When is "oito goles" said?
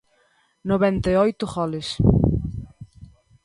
1.25-1.87